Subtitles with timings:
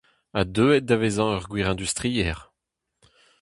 [0.35, 2.41] Ha deuet da vezañ ur gwir industriezh.